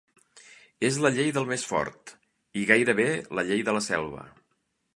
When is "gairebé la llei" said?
2.71-3.65